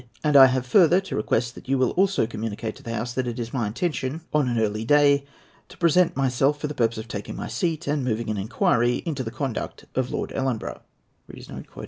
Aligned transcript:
And 0.23 0.35
I 0.35 0.47
have 0.47 0.65
further 0.65 0.99
to 1.01 1.15
request 1.15 1.53
that 1.53 1.69
you 1.69 1.77
will 1.77 1.91
also 1.91 2.25
communicate 2.25 2.75
to 2.77 2.81
the 2.81 2.91
House 2.95 3.13
that 3.13 3.27
it 3.27 3.37
is 3.37 3.53
my 3.53 3.67
intention, 3.67 4.21
on 4.33 4.47
an 4.49 4.57
early 4.57 4.83
day, 4.83 5.27
to 5.69 5.77
present 5.77 6.17
myself 6.17 6.59
for 6.59 6.65
the 6.65 6.73
purpose 6.73 6.97
of 6.97 7.07
taking 7.07 7.35
my 7.35 7.47
seat 7.47 7.85
and 7.85 8.03
moving 8.03 8.31
an 8.31 8.37
inquiry 8.37 9.03
into 9.05 9.23
the 9.23 9.29
conduct 9.29 9.85
of 9.93 10.09
Lord 10.11 10.31
Ellenborough." 10.33 10.81